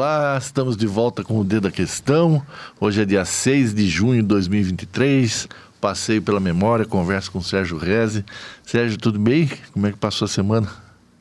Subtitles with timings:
[0.00, 2.42] Olá, estamos de volta com o Dedo da Questão.
[2.80, 5.46] Hoje é dia 6 de junho de 2023.
[5.78, 8.24] Passeio pela memória, converso com o Sérgio Reze.
[8.64, 9.46] Sérgio, tudo bem?
[9.74, 10.72] Como é que passou a semana?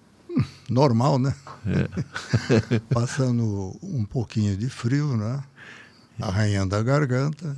[0.69, 1.35] Normal, né?
[1.67, 2.79] É.
[2.89, 5.43] Passando um pouquinho de frio, né?
[6.17, 7.57] Arranhando a garganta.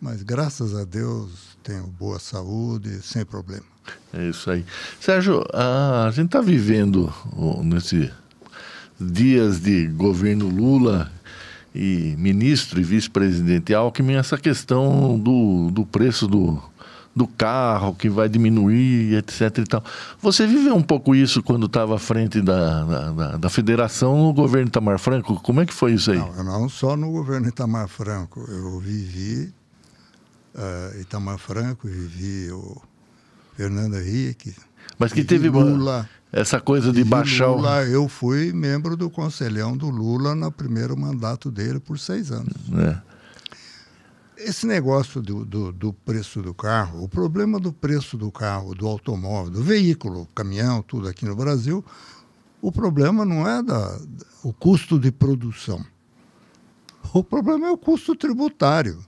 [0.00, 3.66] Mas graças a Deus tenho boa saúde, sem problema.
[4.12, 4.64] É isso aí.
[5.00, 7.12] Sérgio, a gente está vivendo
[7.64, 8.08] nesse
[9.04, 11.10] dias de governo Lula
[11.74, 16.62] e ministro e vice-presidente Alckmin essa questão do, do preço do,
[17.14, 19.58] do carro que vai diminuir, etc.
[19.58, 19.84] E tal.
[20.20, 24.68] Você viveu um pouco isso quando estava à frente da, da, da, federação no governo
[24.68, 25.40] Itamar Franco?
[25.40, 26.18] Como é que foi isso aí?
[26.18, 28.40] Não, não só no governo Itamar Franco.
[28.48, 29.52] Eu vivi
[30.54, 32.80] uh, Itamar Franco, vivi o
[33.56, 34.54] Fernando Henrique.
[34.98, 36.08] Mas que teve Lula.
[36.32, 37.82] Essa coisa de baixar Lula, o...
[37.82, 42.54] Eu fui membro do conselhão do Lula no primeiro mandato dele por seis anos.
[42.76, 43.14] É.
[44.36, 48.86] Esse negócio do, do, do, preço do carro, o problema do preço do carro, do
[48.86, 51.84] automóvel, do veículo, caminhão, tudo aqui no Brasil,
[52.60, 53.96] o problema não é da,
[54.42, 55.84] o custo de produção.
[57.12, 58.98] O problema é o custo tributário.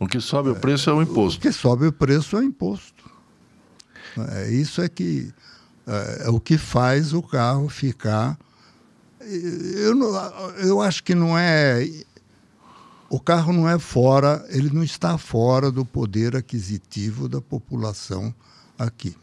[0.00, 1.38] O que sobe o preço é o imposto.
[1.38, 3.03] O que sobe o preço é o imposto.
[4.32, 5.32] É, isso é que
[5.86, 8.38] é, é o que faz o carro ficar.
[9.20, 9.98] Eu,
[10.58, 11.88] eu acho que não é.
[13.08, 18.34] O carro não é fora, ele não está fora do poder aquisitivo da população
[18.78, 19.16] aqui.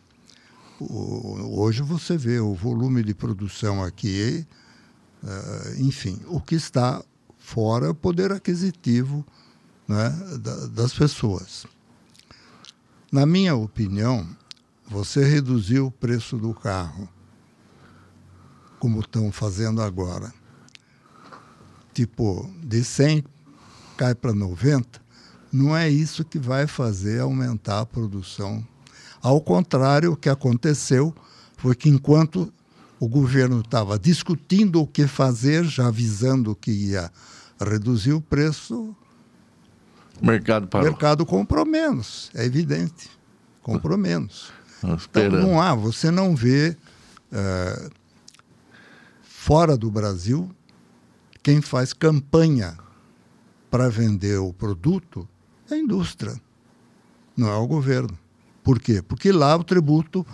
[0.80, 4.45] Hoje você vê o volume de produção aqui,
[5.23, 7.03] uh, enfim, o que está
[7.38, 9.25] fora é o poder aquisitivo
[9.88, 11.66] né, da, das pessoas.
[13.12, 14.25] Na minha opinião,
[14.92, 17.07] você reduzir o preço do carro,
[18.78, 20.34] como estão fazendo agora,
[21.94, 23.24] tipo, de 100
[23.96, 25.01] cai para 90,
[25.50, 28.66] não é isso que vai fazer aumentar a produção.
[29.22, 31.16] Ao contrário, o que aconteceu
[31.56, 32.51] foi que enquanto
[33.00, 37.09] o governo estava discutindo o que fazer, já avisando que ia
[37.59, 38.94] reduzir o preço,
[40.22, 40.85] o mercado parou.
[40.85, 43.09] O mercado comprou menos, é evidente.
[43.62, 44.51] Comprou menos.
[44.84, 46.75] Então, não há, você não vê
[47.31, 47.90] é,
[49.24, 50.50] fora do Brasil
[51.44, 52.78] quem faz campanha
[53.69, 55.28] para vender o produto
[55.69, 56.40] é a indústria,
[57.36, 58.18] não é o governo.
[58.64, 59.02] Por quê?
[59.02, 60.25] Porque lá o tributo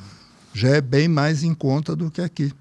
[0.54, 2.52] já é bem mais em conta do que aqui.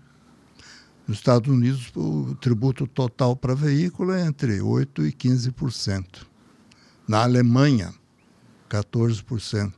[1.08, 6.26] Nos Estados Unidos, o tributo total para veículo é entre 8% e 15%.
[7.08, 7.94] Na Alemanha,
[8.68, 9.72] 14%.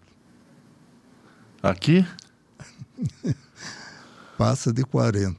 [1.62, 2.06] Aqui?
[4.38, 5.36] Passa de 40.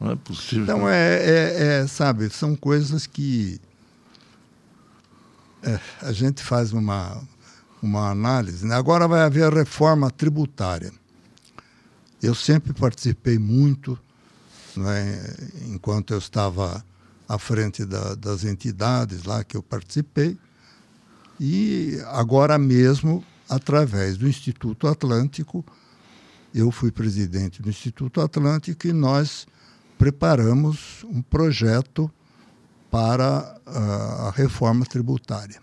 [0.00, 0.64] Não é possível.
[0.64, 3.60] Então, é, é, é sabe, são coisas que
[5.62, 7.22] é, a gente faz uma,
[7.80, 8.66] uma análise.
[8.66, 8.74] Né?
[8.74, 10.92] Agora vai haver a reforma tributária.
[12.20, 13.98] Eu sempre participei muito,
[14.76, 15.34] né,
[15.66, 16.84] enquanto eu estava
[17.28, 20.38] à frente da, das entidades lá que eu participei,
[21.40, 25.64] e agora mesmo através do Instituto Atlântico.
[26.54, 29.46] Eu fui presidente do Instituto Atlântico e nós
[29.98, 32.10] preparamos um projeto
[32.90, 35.60] para ah, a reforma tributária.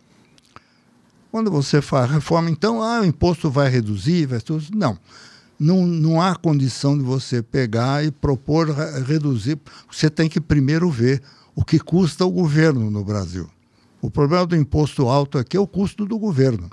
[1.31, 4.65] Quando você faz reforma, então, ah, o imposto vai reduzir, vai tudo.
[4.73, 4.97] Não.
[5.59, 9.59] Não, não há condição de você pegar e propor reduzir.
[9.91, 11.21] Você tem que primeiro ver
[11.53, 13.49] o que custa o governo no Brasil.
[14.01, 16.69] O problema do imposto alto aqui é o custo do governo.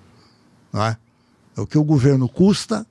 [0.73, 0.97] Não é?
[1.57, 2.87] É o que o governo custa.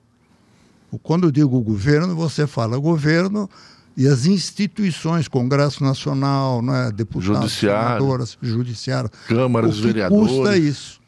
[1.02, 3.48] Quando eu digo governo, você fala governo
[3.96, 10.28] e as instituições, Congresso Nacional, né, deputados, judiciário, senadoras, judiciário, câmaras, o que vereadores.
[10.28, 11.00] custa isso.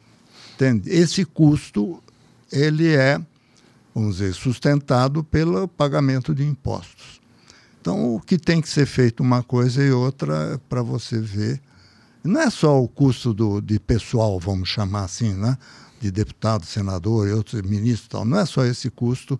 [0.55, 0.89] Entende?
[0.89, 2.01] Esse custo
[2.51, 3.21] ele é,
[3.93, 7.21] vamos dizer, sustentado pelo pagamento de impostos.
[7.79, 11.61] Então, o que tem que ser feito uma coisa e outra para você ver.
[12.23, 15.57] Não é só o custo do, de pessoal, vamos chamar assim, né?
[15.99, 18.25] De deputado, senador e outros ministros tal.
[18.25, 19.39] Não é só esse custo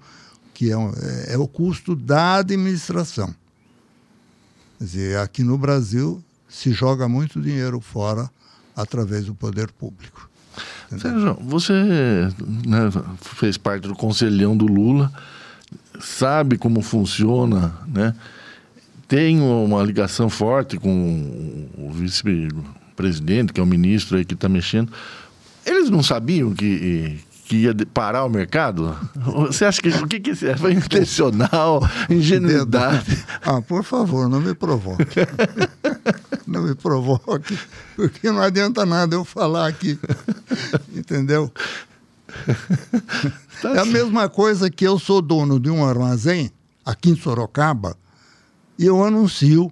[0.54, 3.34] que é, um, é, é, o custo da administração.
[4.78, 8.30] Quer dizer, aqui no Brasil se joga muito dinheiro fora
[8.76, 10.30] através do poder público.
[10.90, 11.74] Sérgio, você
[12.66, 12.90] né,
[13.22, 15.12] fez parte do conselhão do Lula,
[16.00, 18.16] sabe como funciona, né?
[19.08, 24.92] Tem uma ligação forte com o vice-presidente, que é o ministro aí que está mexendo.
[25.66, 28.96] Eles não sabiam que, que ia parar o mercado?
[29.48, 30.56] Você acha que o que, que é?
[30.56, 33.26] Foi intencional, ingenuidade?
[33.42, 35.04] Ah, por favor, não me provoque.
[36.46, 37.58] não me provoque,
[37.96, 40.00] porque não adianta nada eu falar aqui.
[40.96, 41.52] Entendeu?
[43.62, 46.52] Tá é a mesma coisa que eu sou dono de um armazém
[46.86, 47.98] aqui em Sorocaba
[48.78, 49.72] e eu anuncio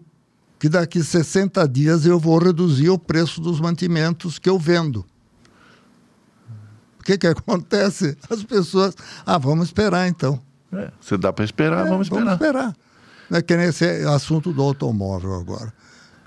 [0.59, 5.05] que daqui 60 dias eu vou reduzir o preço dos mantimentos que eu vendo.
[7.07, 8.17] O que, que acontece?
[8.29, 8.93] As pessoas.
[9.25, 10.41] Ah, vamos esperar então.
[10.73, 12.37] É, se dá para esperar, é, vamos esperar.
[12.37, 12.75] Vamos esperar.
[13.31, 15.73] É que nesse assunto do automóvel agora.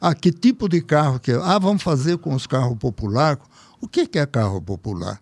[0.01, 1.35] Ah, que tipo de carro que é?
[1.35, 3.43] Ah, vamos fazer com os carros populares.
[3.79, 5.21] O que, que é carro popular?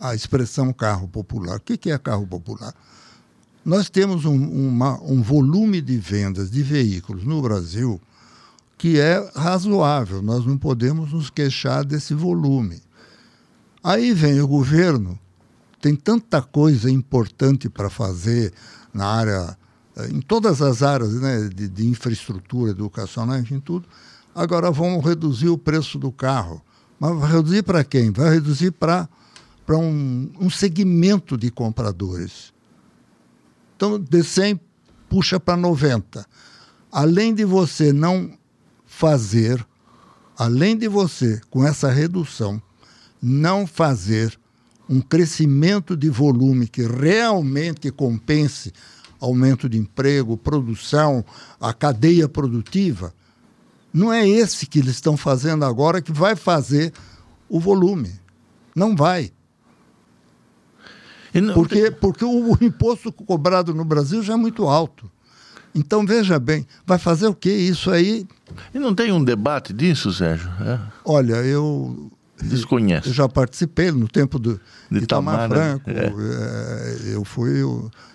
[0.00, 1.58] A expressão carro popular.
[1.58, 2.72] O que, que é carro popular?
[3.62, 8.00] Nós temos um, uma, um volume de vendas de veículos no Brasil
[8.78, 10.22] que é razoável.
[10.22, 12.82] Nós não podemos nos queixar desse volume.
[13.84, 15.18] Aí vem o governo,
[15.78, 18.50] tem tanta coisa importante para fazer
[18.94, 19.58] na área
[20.10, 23.86] em todas as áreas né, de, de infraestrutura educacional, enfim, tudo.
[24.34, 26.62] Agora vamos reduzir o preço do carro.
[26.98, 28.10] Mas vai reduzir para quem?
[28.10, 29.08] Vai reduzir para
[29.68, 32.52] um, um segmento de compradores.
[33.76, 34.58] Então, de 100
[35.08, 36.26] puxa para 90.
[36.90, 38.32] Além de você não
[38.86, 39.64] fazer,
[40.38, 42.62] além de você, com essa redução,
[43.24, 44.38] não fazer
[44.88, 48.72] um crescimento de volume que realmente compense
[49.18, 51.24] aumento de emprego, produção,
[51.58, 53.14] a cadeia produtiva.
[53.92, 56.92] Não é esse que eles estão fazendo agora que vai fazer
[57.48, 58.12] o volume.
[58.74, 59.32] Não vai.
[61.32, 61.92] Não porque, tem...
[61.92, 65.10] porque o, imposto cobrado no Brasil já é muito alto.
[65.74, 67.50] Então, veja bem, vai fazer o quê?
[67.50, 68.26] Isso aí.
[68.72, 70.48] E não tem um debate disso, Sérgio?
[70.60, 70.78] É.
[71.04, 72.12] Olha, eu.
[72.48, 73.08] Desconhece.
[73.08, 74.60] Eu já participei no tempo do
[74.90, 75.90] de Itamar, Itamar Franco.
[75.90, 76.06] É.
[76.06, 77.62] É, eu fui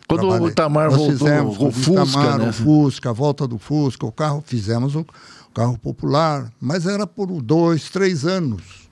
[0.08, 0.48] quando Trabalhei.
[0.48, 2.50] o Itamar Nós voltou, fizemos, o Fusca, Itamar, né?
[2.50, 5.06] o Fusca, a volta do Fusca, o carro, fizemos o
[5.54, 8.90] carro popular, mas era por dois, três anos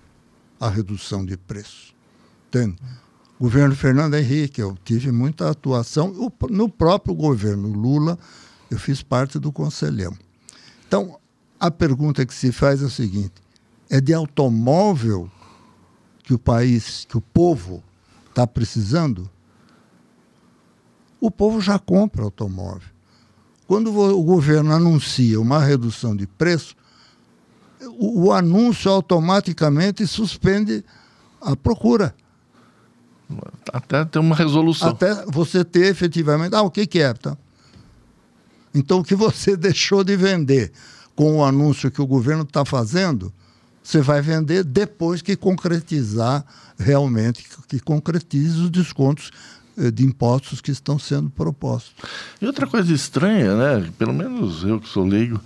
[0.60, 1.96] a redução de preço.
[2.48, 2.78] Entende?
[3.40, 6.32] Governo Fernando Henrique, eu tive muita atuação.
[6.50, 8.18] No próprio governo Lula,
[8.70, 10.16] eu fiz parte do conselhão.
[10.88, 11.18] Então,
[11.60, 13.34] a pergunta que se faz é a seguinte:
[13.90, 15.30] é de automóvel
[16.24, 17.84] que o país, que o povo
[18.30, 19.30] está precisando?
[21.20, 22.90] o povo já compra automóvel.
[23.68, 26.76] Quando o governo anuncia uma redução de preço,
[27.82, 30.84] o, o anúncio automaticamente suspende
[31.42, 32.16] a procura.
[33.74, 34.90] Até ter uma resolução.
[34.90, 36.56] Até você ter efetivamente.
[36.56, 37.14] Ah, o que, que é?
[37.14, 37.38] Tá?
[38.74, 40.72] Então, o que você deixou de vender
[41.14, 43.34] com o anúncio que o governo está fazendo,
[43.88, 46.46] você vai vender depois que concretizar
[46.78, 49.32] realmente, que concretize os descontos
[49.78, 51.94] eh, de impostos que estão sendo propostos.
[52.42, 53.90] E outra coisa estranha, né?
[53.98, 55.40] Pelo menos eu que sou leigo,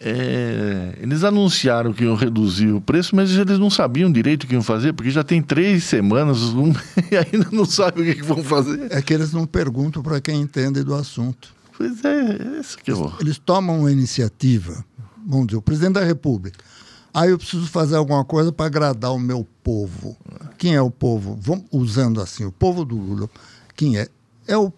[0.00, 4.54] é, eles anunciaram que iam reduzir o preço, mas eles não sabiam direito o que
[4.54, 6.72] iam fazer, porque já tem três semanas um,
[7.10, 8.90] e ainda não sabem o que, vão fazer.
[8.90, 11.54] É que eles não perguntam para quem entende do assunto.
[11.76, 13.12] Pois é, é isso que eu vou.
[13.20, 14.82] Eles tomam uma iniciativa,
[15.26, 16.71] vamos dizer, o presidente da República.
[17.14, 20.16] Aí eu preciso fazer alguma coisa para agradar o meu povo.
[20.56, 21.38] Quem é o povo?
[21.40, 23.28] Vamos usando assim, o povo do Lula
[23.74, 24.08] quem é?
[24.46, 24.72] É o,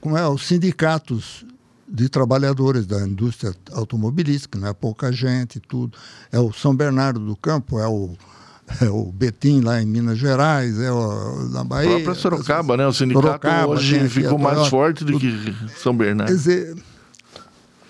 [0.00, 1.44] como é, os sindicatos
[1.86, 5.96] de trabalhadores da indústria automobilística, não é pouca gente, tudo.
[6.30, 8.14] É o São Bernardo do Campo, é o,
[8.82, 11.90] é o Betim lá em Minas Gerais, é o na Bahia.
[11.96, 12.86] O próprio Sorocaba, né?
[12.86, 16.30] O sindicato Sorocaba, hoje ficou mais forte do que São Bernardo.
[16.30, 16.76] Quer dizer,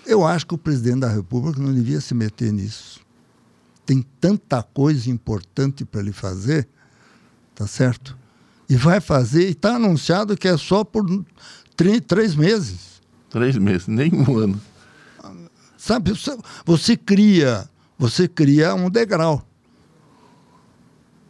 [0.05, 2.99] eu acho que o presidente da República não devia se meter nisso.
[3.89, 6.67] Tem tanta coisa importante para ele fazer,
[7.55, 8.15] tá certo?
[8.69, 11.03] E vai fazer, e está anunciado que é só por
[12.07, 13.01] três meses.
[13.31, 14.61] Três meses, nem um ano.
[15.75, 16.11] Sabe,
[16.63, 17.67] você cria,
[17.97, 19.43] você cria um degrau.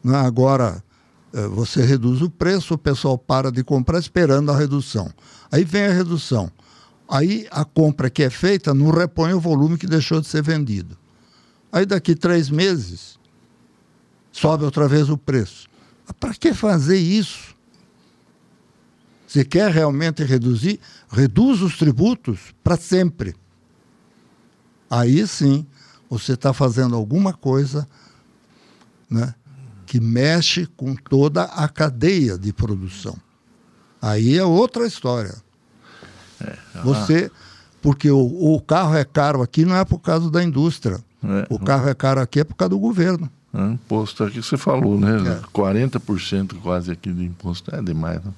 [0.04, 0.84] Agora,
[1.32, 5.10] eh, você reduz o preço, o pessoal para de comprar esperando a redução.
[5.50, 6.51] Aí vem a redução.
[7.08, 10.98] Aí a compra que é feita não repõe o volume que deixou de ser vendido.
[11.72, 13.20] Aí daqui três meses,
[14.32, 15.68] sobe outra vez o preço.
[16.20, 17.56] Para que fazer isso?
[19.28, 20.80] Você quer realmente reduzir?
[21.12, 23.36] Reduz os tributos para sempre.
[24.90, 25.68] Aí sim,
[26.10, 27.88] você está fazendo alguma coisa
[29.08, 29.36] né,
[29.86, 33.16] que mexe com toda a cadeia de produção.
[34.02, 35.36] Aí é outra história.
[36.42, 37.30] É, você,
[37.82, 41.04] porque o, o, carro é caro aqui não é por causa da indústria.
[41.24, 43.30] É, o carro é caro aqui é por causa do governo.
[43.54, 45.18] É, imposto aqui você falou, né?
[45.18, 45.42] É.
[45.52, 47.74] 40% quase aqui de imposto.
[47.74, 48.24] É demais.
[48.24, 48.32] Né?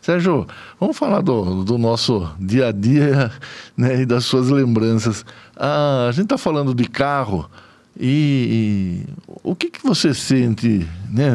[0.00, 0.46] Sérgio,
[0.78, 3.30] vamos falar do, do nosso dia a dia
[3.76, 5.24] né, e das suas lembranças.
[5.56, 7.48] Ah, a gente está falando de carro.
[7.98, 9.12] E, e,
[9.42, 11.30] o que, que você sente né,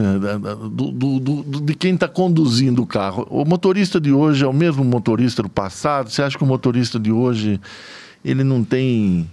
[0.72, 3.28] do, do, do, de quem está conduzindo o carro?
[3.30, 6.10] O motorista de hoje é o mesmo motorista do passado?
[6.10, 7.62] Você acha que o motorista de hoje
[8.26, 9.30] ele não tem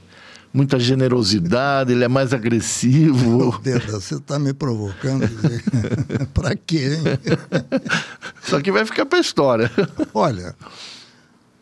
[0.54, 3.38] muita generosidade, ele é mais agressivo.
[3.38, 5.28] Meu Deus, você está me provocando.
[6.32, 7.02] para quê, hein?
[8.44, 9.68] Só que vai ficar para a história.
[10.14, 10.54] Olha,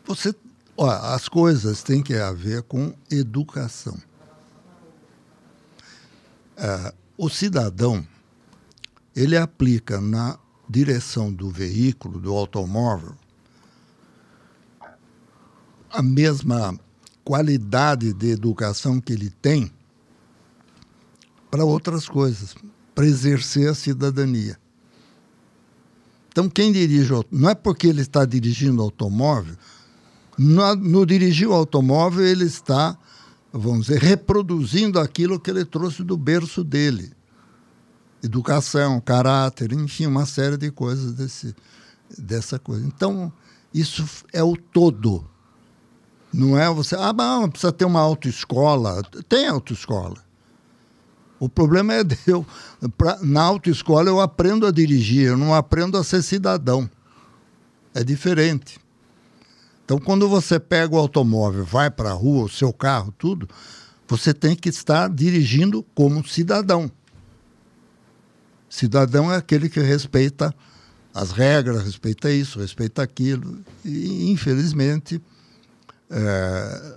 [0.05, 0.35] você,
[0.77, 3.97] ó, as coisas têm que haver com educação.
[6.55, 8.07] É, o cidadão,
[9.17, 13.15] ele aplica na direção do veículo, do automóvel,
[15.91, 16.79] a mesma
[17.25, 19.71] qualidade de educação que ele tem
[21.51, 22.55] para outras coisas,
[22.95, 24.59] para exercer a cidadania.
[26.29, 29.55] Então, quem dirige, não é porque ele está dirigindo automóvel,
[30.39, 32.97] no, no dirigir o automóvel, ele está,
[33.53, 37.13] vamos dizer, reproduzindo aquilo que ele trouxe do berço dele.
[38.23, 41.55] Educação, caráter, enfim, uma série de coisas desse,
[42.17, 42.87] dessa coisa.
[42.87, 43.31] Então,
[43.75, 45.29] isso é o todo
[46.33, 49.03] não é você, ah, não, precisa ter uma autoescola.
[49.29, 50.17] Tem autoescola.
[51.39, 52.47] O problema é eu,
[52.97, 56.89] pra, na autoescola eu aprendo a dirigir, eu não aprendo a ser cidadão.
[57.95, 58.81] É diferente.
[59.85, 63.49] Então, quando você pega o automóvel, vai para a rua, o seu carro, tudo,
[64.09, 66.91] você tem que estar dirigindo como cidadão.
[68.71, 70.55] Cidadão é aquele que respeita
[71.15, 73.59] as regras, respeita isso, respeita aquilo.
[73.85, 75.21] E, infelizmente,
[76.13, 76.95] é,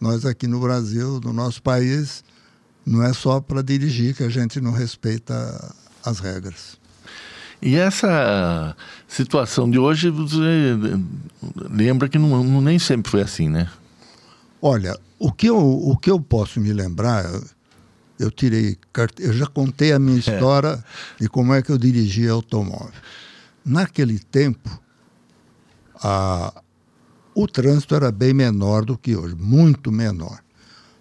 [0.00, 2.24] nós aqui no Brasil, no nosso país,
[2.84, 6.76] não é só para dirigir que a gente não respeita as regras.
[7.62, 10.36] E essa situação de hoje, você
[11.70, 13.70] lembra que não, não, nem sempre foi assim, né?
[14.60, 17.24] Olha, o que eu, o que eu posso me lembrar,
[18.18, 18.76] eu tirei,
[19.20, 20.84] eu já contei a minha história
[21.20, 21.24] é.
[21.24, 22.92] e como é que eu dirigia automóvel.
[23.64, 24.68] Naquele tempo,
[26.02, 26.61] a,
[27.34, 30.42] o trânsito era bem menor do que hoje, muito menor.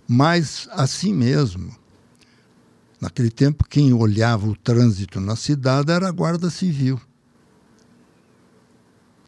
[0.07, 1.75] Mas, assim mesmo,
[2.99, 6.99] naquele tempo, quem olhava o trânsito na cidade era a Guarda Civil,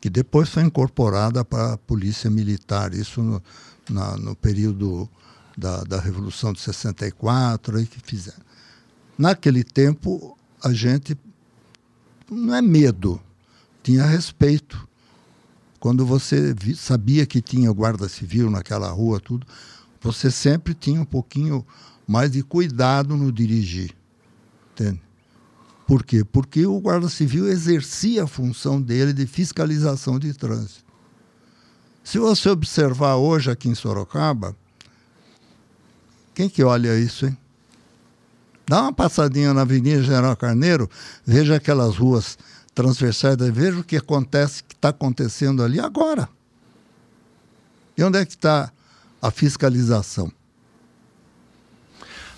[0.01, 3.41] que depois foi incorporada para a Polícia Militar, isso no,
[3.89, 5.09] na, no período
[5.57, 8.43] da, da Revolução de 64, aí que fizeram.
[9.17, 11.17] Naquele tempo, a gente
[12.29, 13.21] não é medo,
[13.81, 14.87] tinha respeito
[15.83, 19.45] quando você sabia que tinha guarda civil naquela rua, tudo,
[19.99, 21.67] você sempre tinha um pouquinho
[22.07, 23.93] mais de cuidado no dirigir.
[24.71, 25.01] Entende?
[25.85, 26.23] Por quê?
[26.23, 30.85] Porque o guarda civil exercia a função dele de fiscalização de trânsito.
[32.01, 34.55] Se você observar hoje aqui em Sorocaba,
[36.33, 37.37] quem que olha isso, hein?
[38.65, 40.89] Dá uma passadinha na Avenida General Carneiro,
[41.25, 42.37] veja aquelas ruas
[42.73, 46.27] transversais, veja o que acontece, que está acontecendo ali agora.
[47.97, 48.71] E onde é que está
[49.21, 50.31] a fiscalização?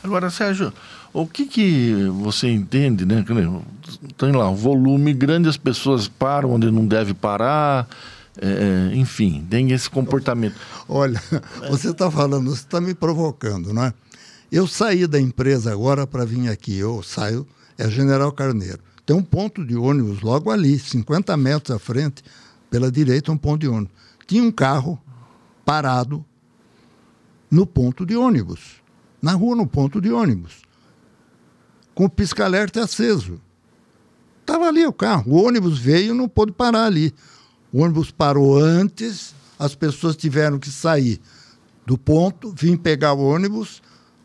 [0.04, 0.72] Agora, Sérgio,
[1.14, 3.26] o que, que você entende, né?
[4.18, 7.88] Tem lá um volume grande, as pessoas param onde não deve parar,
[8.40, 10.56] é, é enfim, tem esse comportamento.
[10.88, 11.22] Olha,
[11.72, 13.94] você está falando, você está me provocando, não é?
[14.52, 18.80] Eu saí da empresa agora para vir aqui, eu saio, é General Carneiro.
[19.06, 22.24] Tem um ponto de ônibus logo ali, 50 metros à frente,
[22.70, 23.94] pela direita, um ponto de ônibus.
[24.26, 25.00] Tinha um carro
[25.64, 26.26] parado
[27.50, 28.82] no ponto de ônibus,
[29.22, 30.64] na rua, no ponto de ônibus,
[31.94, 33.40] com o pisca-alerta aceso.
[34.42, 37.14] Estava ali o carro, o ônibus veio não pôde parar ali.
[37.72, 41.20] O ônibus parou antes, as pessoas tiveram que sair
[41.86, 43.82] do ponto, vim pegar o ônibus,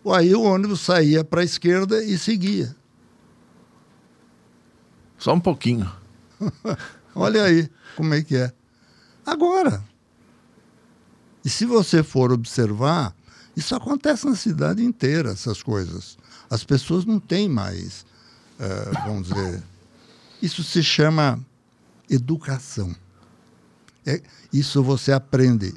[0.07, 2.75] aí o ônibus saía para a esquerda e seguia.
[5.21, 5.89] Só um pouquinho.
[7.15, 8.53] Olha aí como é que é.
[9.25, 9.85] Agora.
[11.45, 13.15] E se você for observar,
[13.55, 16.19] isso acontece na cidade inteira, essas coisas.
[16.49, 18.07] As pessoas não têm mais,
[18.59, 19.63] uh, vamos dizer.
[20.43, 21.39] Isso se chama
[22.09, 22.97] educação.
[24.07, 25.75] É, isso você aprende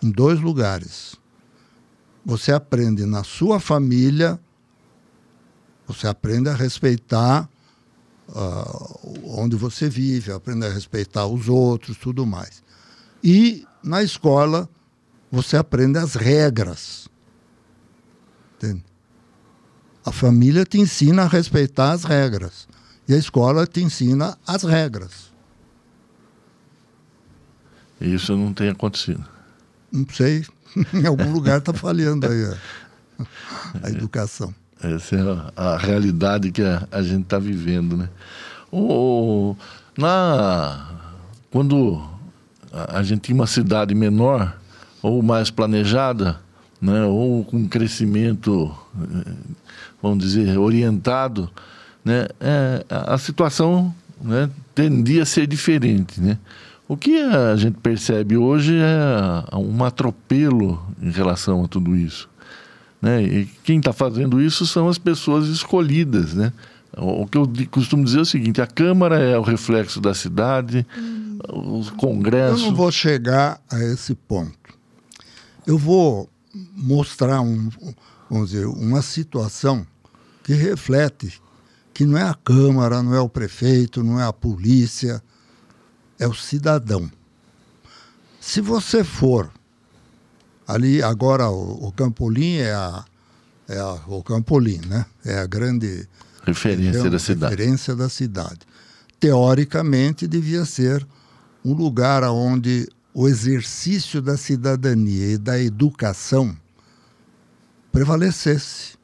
[0.00, 1.16] em dois lugares.
[2.24, 4.38] Você aprende na sua família,
[5.88, 7.50] você aprende a respeitar
[8.28, 12.62] uh, onde você vive, aprender a respeitar os outros, tudo mais.
[13.22, 14.68] E na escola
[15.30, 17.08] você aprende as regras.
[18.56, 18.84] Entende?
[20.04, 22.68] A família te ensina a respeitar as regras.
[23.08, 25.32] E a escola te ensina as regras.
[28.00, 29.24] Isso não tem acontecido.
[29.90, 30.44] Não sei.
[30.92, 32.58] em algum lugar está falhando aí a,
[33.86, 34.54] a, educação.
[34.82, 35.20] Essa é
[35.56, 38.08] a, a realidade que a, a gente está vivendo, né?
[38.70, 39.56] O,
[39.96, 40.90] na,
[41.50, 42.02] quando
[42.72, 44.54] a gente tinha uma cidade menor
[45.02, 46.38] ou mais planejada,
[46.80, 49.32] né, ou com crescimento, eh,
[50.02, 51.50] vamos dizer, orientado,
[52.04, 56.20] né, é, a situação né, tendia a ser diferente.
[56.20, 56.38] Né?
[56.88, 62.28] O que a gente percebe hoje é um atropelo em relação a tudo isso.
[63.06, 63.22] Né?
[63.22, 66.34] E quem está fazendo isso são as pessoas escolhidas.
[66.34, 66.52] Né?
[66.96, 70.84] O que eu costumo dizer é o seguinte: a Câmara é o reflexo da cidade,
[70.98, 71.38] hum.
[71.78, 72.62] os congressos.
[72.62, 74.74] Eu não vou chegar a esse ponto.
[75.64, 76.28] Eu vou
[76.74, 77.68] mostrar um,
[78.28, 79.86] vamos dizer, uma situação
[80.42, 81.40] que reflete
[81.94, 85.22] que não é a Câmara, não é o prefeito, não é a polícia,
[86.18, 87.08] é o cidadão.
[88.40, 89.48] Se você for
[90.66, 93.04] ali, agora o, o Campolim é a,
[93.68, 95.06] é a, o Campolim, né?
[95.24, 96.08] É a grande
[96.44, 97.54] referência da cidade.
[97.54, 98.60] Referência da cidade.
[99.18, 101.06] Teoricamente devia ser
[101.64, 106.56] um lugar onde o exercício da cidadania e da educação
[107.90, 108.96] prevalecesse.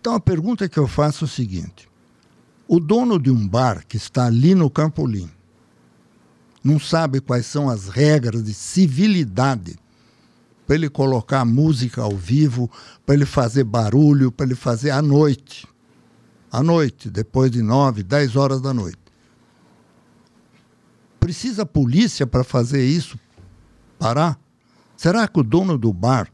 [0.00, 1.88] Então a pergunta que eu faço é o seguinte:
[2.68, 5.30] o dono de um bar que está ali no Campolim
[6.62, 9.76] não sabe quais são as regras de civilidade
[10.66, 12.70] para ele colocar música ao vivo,
[13.04, 15.66] para ele fazer barulho, para ele fazer à noite.
[16.50, 18.98] À noite, depois de nove, dez horas da noite.
[21.18, 23.18] Precisa polícia para fazer isso
[23.98, 24.38] parar?
[24.96, 26.30] Será que o dono do bar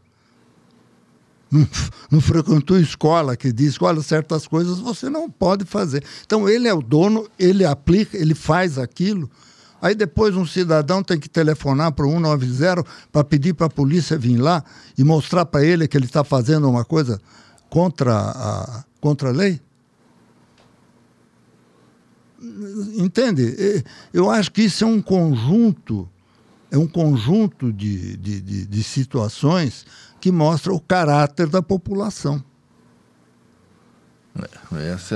[1.50, 1.66] não,
[2.10, 6.04] não frequentou escola que diz, olha, certas coisas você não pode fazer.
[6.24, 9.28] Então ele é o dono, ele aplica, ele faz aquilo.
[9.80, 14.18] Aí depois um cidadão tem que telefonar para o 190 para pedir para a polícia
[14.18, 14.62] vir lá
[14.96, 17.20] e mostrar para ele que ele está fazendo uma coisa
[17.68, 19.60] contra a, contra a lei?
[22.96, 23.84] Entende?
[24.12, 26.08] Eu acho que isso é um conjunto,
[26.70, 29.86] é um conjunto de, de, de, de situações
[30.20, 32.42] que mostra o caráter da população.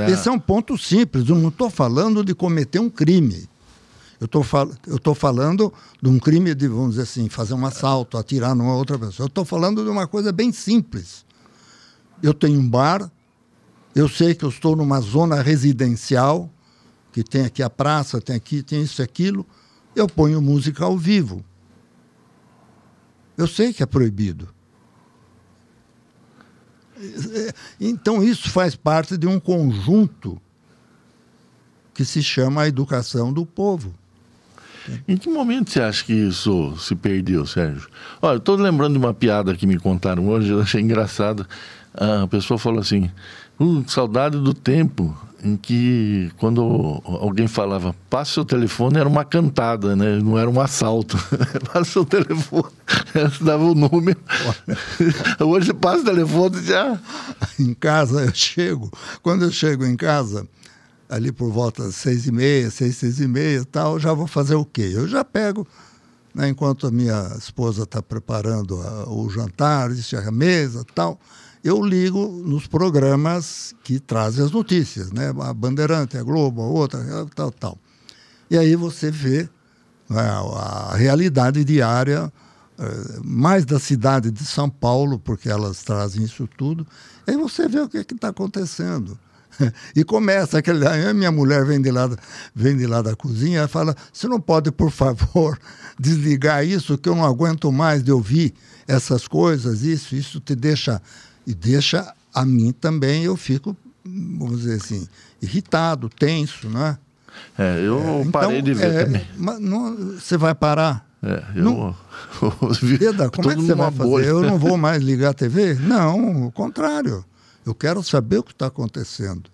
[0.01, 0.11] É...
[0.11, 1.29] Esse é um ponto simples.
[1.29, 3.49] Eu não estou falando de cometer um crime.
[4.21, 4.69] Eu estou fal
[5.15, 9.25] falando de um crime de, vamos dizer assim, fazer um assalto, atirar numa outra pessoa.
[9.25, 11.25] Eu estou falando de uma coisa bem simples.
[12.23, 13.11] Eu tenho um bar,
[13.95, 16.51] eu sei que eu estou numa zona residencial,
[17.13, 19.47] que tem aqui a praça, tem aqui, tem isso e aquilo,
[19.95, 21.45] eu ponho música ao vivo.
[23.37, 24.49] Eu sei que é proibido.
[27.81, 30.41] Então, isso faz parte de um conjunto
[31.93, 33.93] que se chama a educação do povo.
[35.07, 37.89] Em que momento você acha que isso se perdeu, Sérgio?
[38.21, 41.47] Olha, estou lembrando de uma piada que me contaram hoje, eu achei engraçado.
[41.95, 43.11] A pessoa falou assim:
[43.59, 49.95] uh, saudade do tempo em que quando alguém falava passe seu telefone era uma cantada,
[49.95, 50.19] né?
[50.19, 51.19] Não era um assalto.
[51.73, 52.73] passe seu telefone,
[53.13, 54.19] você dava o número.
[55.41, 56.99] Hoje passa o telefone já.
[57.61, 58.91] Em casa eu chego,
[59.23, 60.49] quando eu chego em casa,
[61.09, 64.55] ali por volta das seis e meia, seis, seis e meia tal, já vou fazer
[64.55, 64.93] o quê?
[64.95, 65.67] Eu já pego,
[66.35, 71.19] né, enquanto a minha esposa está preparando a, o jantar, isso a mesa tal,
[71.63, 75.33] eu ligo nos programas que trazem as notícias, né?
[75.41, 77.01] A Bandeirante, a Globo, a outra,
[77.35, 77.79] tal, tal.
[78.51, 79.49] E aí você vê
[80.09, 82.31] né, a realidade diária
[82.79, 86.87] eh, mais da cidade de São Paulo, porque elas trazem isso tudo.
[87.27, 89.19] Aí você vê o que está acontecendo.
[89.95, 90.87] E começa aquele.
[90.87, 92.11] Aí minha mulher vem de lá,
[92.55, 95.59] vem de lá da cozinha e fala: Você não pode, por favor,
[95.99, 98.55] desligar isso, que eu não aguento mais de ouvir
[98.87, 101.01] essas coisas, isso, isso te deixa
[101.47, 105.07] e deixa a mim também, eu fico, vamos dizer assim,
[105.41, 106.99] irritado, tenso, né?
[107.59, 109.27] É, eu é, parei então, de ver é, também.
[109.37, 111.07] Mas não, você vai parar?
[111.23, 111.65] É, eu...
[111.65, 111.97] Não...
[113.33, 114.11] Como é que você vai fazer?
[114.11, 114.25] Bolha.
[114.25, 115.75] Eu não vou mais ligar a TV?
[115.75, 117.25] Não, o contrário.
[117.65, 119.51] Eu quero saber o que está acontecendo.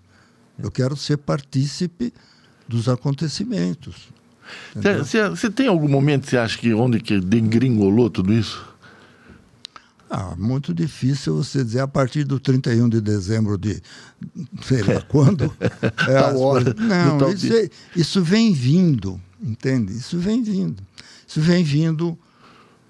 [0.59, 2.13] Eu quero ser partícipe
[2.67, 4.09] dos acontecimentos.
[5.31, 8.69] Você tem algum momento que você acha que onde que degringolou tudo isso?
[10.13, 13.81] Ah, muito difícil você dizer a partir do 31 de dezembro de
[14.63, 15.55] sei lá quando.
[16.09, 16.75] é a hora.
[16.75, 19.93] Não, isso, é, isso vem vindo, entende?
[19.93, 20.83] Isso vem vindo.
[21.27, 22.19] Isso vem vindo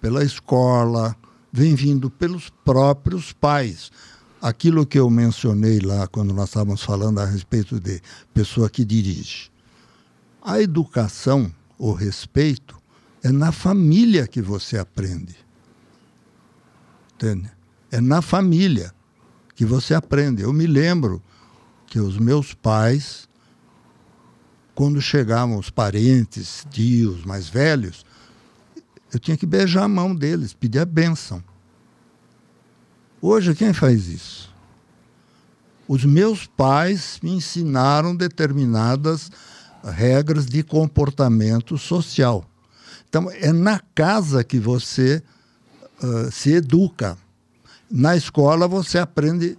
[0.01, 1.15] pela escola,
[1.53, 3.93] vem vindo pelos próprios pais.
[4.41, 8.01] Aquilo que eu mencionei lá quando nós estávamos falando a respeito de
[8.33, 9.51] pessoa que dirige.
[10.43, 12.81] A educação, o respeito,
[13.23, 15.37] é na família que você aprende.
[17.15, 17.51] Entende?
[17.91, 18.95] É na família
[19.55, 20.43] que você aprende.
[20.43, 21.23] Eu me lembro
[21.87, 23.29] que os meus pais,
[24.75, 28.07] quando chegavam os parentes, tios mais velhos,
[29.13, 31.43] eu tinha que beijar a mão deles, pedir a bênção.
[33.23, 34.51] Hoje, quem faz isso?
[35.87, 39.31] Os meus pais me ensinaram determinadas
[39.85, 42.45] regras de comportamento social.
[43.09, 45.23] Então, é na casa que você
[46.03, 47.19] uh, se educa.
[47.91, 49.59] Na escola, você aprende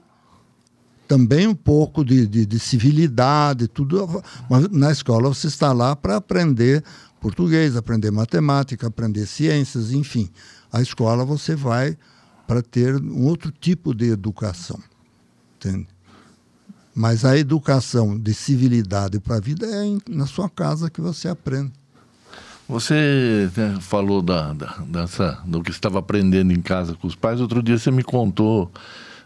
[1.07, 6.15] também um pouco de, de, de, civilidade, tudo, mas na escola você está lá para
[6.15, 6.81] aprender
[7.19, 10.29] português, aprender matemática, aprender ciências, enfim.
[10.71, 11.97] A escola você vai
[12.51, 14.77] para ter um outro tipo de educação.
[15.55, 15.87] Entende?
[16.93, 21.71] Mas a educação de civilidade para a vida é na sua casa que você aprende.
[22.67, 27.39] Você né, falou da, da, dessa, do que estava aprendendo em casa com os pais.
[27.39, 28.69] Outro dia você me contou,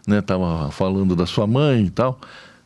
[0.06, 0.20] né?
[0.20, 2.20] Estava falando da sua mãe e tal.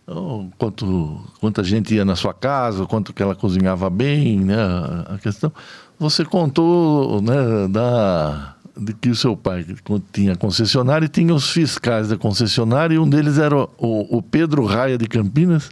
[0.07, 4.59] Oh, quanto, quanta gente ia na sua casa, quanto que ela cozinhava bem, né?
[5.07, 5.51] A questão.
[5.99, 7.66] Você contou, né?
[7.68, 9.64] Da de que o seu pai
[10.11, 13.69] tinha concessionária e tinha os fiscais da concessionária, e um deles era o,
[14.16, 15.69] o, Pedro Raia de Campinas,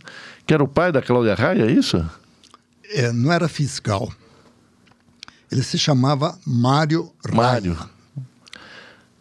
[0.47, 2.05] que era o pai da Cláudia Raia, é isso?
[2.91, 4.13] É, não era fiscal.
[5.51, 7.37] Ele se chamava Mário Raia.
[7.37, 7.79] Mário.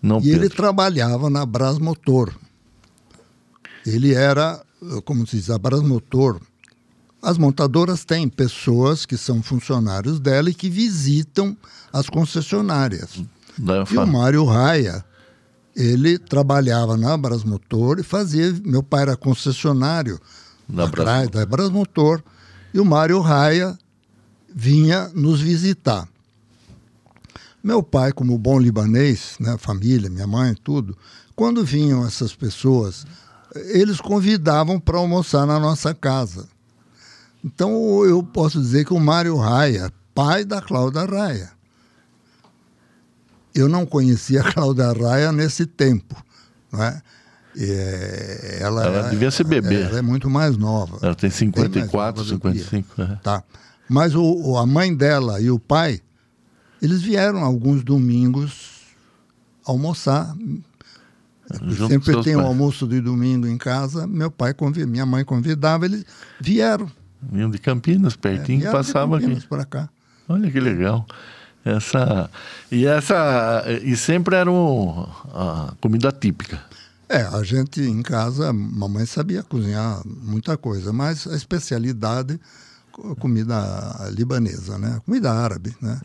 [0.02, 0.40] Não, e Pedro.
[0.40, 2.36] ele trabalhava na Brasmotor.
[3.86, 4.62] Ele era,
[5.06, 6.42] como se diz, a Brasmotor.
[7.22, 11.58] As montadoras têm pessoas que são funcionários dela e que visitam
[11.92, 13.22] as concessionárias.
[13.94, 15.04] E o Mário Raia,
[15.76, 18.54] ele trabalhava na Brasmotor e fazia.
[18.64, 20.20] Meu pai era concessionário
[20.68, 21.30] da, Brasmotor.
[21.32, 22.24] da Brasmotor.
[22.74, 23.78] E o Mário Raia
[24.54, 26.08] vinha nos visitar.
[27.64, 30.98] Meu pai, como bom libanês, né, família, minha mãe, tudo,
[31.36, 33.06] quando vinham essas pessoas,
[33.54, 36.48] eles convidavam para almoçar na nossa casa.
[37.44, 41.52] Então eu posso dizer que o Mário Raia, pai da Cláudia Raia,
[43.58, 46.16] eu não conhecia a Cláudia Raia nesse tempo.
[46.72, 47.02] Não é?
[47.60, 49.82] É, ela, ela devia ser bebê.
[49.82, 51.00] Ela é muito mais nova.
[51.02, 53.02] Ela tem 54, 55.
[53.02, 53.16] É.
[53.24, 53.44] Tá.
[53.90, 56.02] Mas o, a mãe dela e o pai,
[56.82, 58.78] eles vieram alguns domingos
[59.66, 60.36] almoçar.
[61.66, 64.06] Junto Sempre tem o um almoço de domingo em casa.
[64.06, 64.86] Meu pai convid...
[64.86, 66.06] minha mãe convidava, eles
[66.40, 66.92] vieram.
[67.22, 69.48] Vinham de Campinas, pertinho, é, passavam aqui.
[69.48, 69.90] para cá.
[70.30, 71.08] Olha que legal.
[71.68, 72.30] Essa,
[72.72, 76.62] e essa e sempre era um, a comida típica.
[77.10, 82.40] É, a gente em casa, mamãe sabia cozinhar muita coisa, mas a especialidade
[83.20, 85.02] comida libanesa, né?
[85.06, 86.00] Comida árabe, né?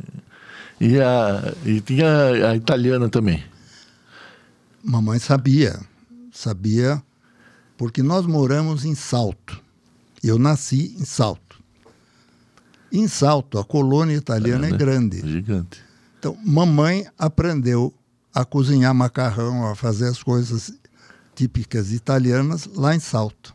[0.81, 3.43] E, a, e tinha a italiana também.
[4.83, 5.79] Mamãe sabia,
[6.33, 7.03] sabia,
[7.77, 9.61] porque nós moramos em Salto.
[10.23, 11.42] Eu nasci em Salto.
[12.93, 15.21] Em Salto, a colônia italiana é, é grande.
[15.27, 15.83] Gigante.
[16.19, 17.93] Então, mamãe aprendeu
[18.35, 20.73] a cozinhar macarrão, a fazer as coisas
[21.35, 23.55] típicas italianas lá em Salto.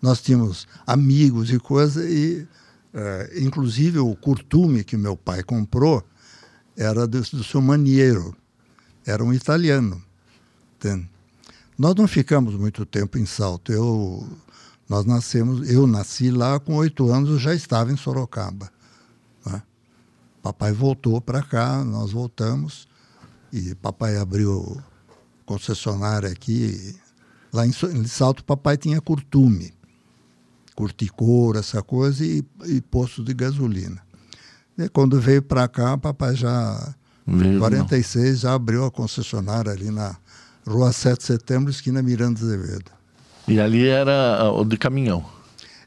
[0.00, 2.46] Nós tínhamos amigos e coisas, e
[2.94, 6.04] uh, inclusive o curtume que meu pai comprou
[6.76, 8.34] era do, do seu maniero,
[9.04, 10.00] era um italiano.
[10.76, 11.10] Entende?
[11.76, 13.72] Nós não ficamos muito tempo em Salto.
[13.72, 14.26] Eu
[14.88, 18.70] nós nascemos, eu nasci lá com oito anos, eu já estava em Sorocaba.
[19.44, 19.62] Né?
[20.42, 22.88] Papai voltou para cá, nós voltamos
[23.52, 24.82] e papai abriu
[25.44, 26.96] concessionária aqui.
[27.52, 29.74] Lá em, em Salto, papai tinha curtume,
[30.74, 34.02] curticor, essa coisa, e, e posto de gasolina.
[34.76, 36.94] E quando veio para cá, papai já,
[37.26, 38.36] em 46, não.
[38.36, 40.16] já abriu a concessionária ali na
[40.66, 42.97] Rua 7 de Setembro, esquina Miranda Azevedo.
[43.48, 45.24] E ali era o de caminhão.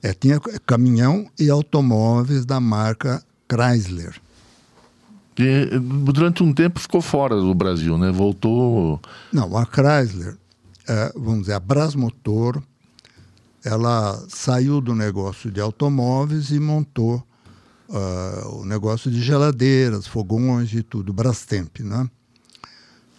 [0.01, 4.19] É, tinha caminhão e automóveis da marca Chrysler.
[5.37, 5.79] E
[6.11, 8.11] durante um tempo ficou fora do Brasil, né?
[8.11, 8.99] Voltou.
[9.31, 10.37] Não, a Chrysler,
[10.87, 12.61] é, vamos dizer, a Brasmotor,
[13.63, 17.23] ela saiu do negócio de automóveis e montou
[17.89, 22.09] uh, o negócio de geladeiras, fogões e tudo, Brastemp, né?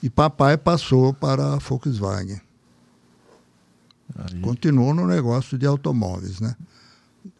[0.03, 2.41] E papai passou para a Volkswagen.
[4.17, 4.41] Aí...
[4.41, 6.55] Continuou no negócio de automóveis, né?